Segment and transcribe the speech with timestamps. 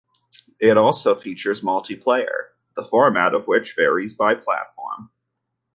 [0.59, 5.11] It also features multiplayer, the format of which varies by platform.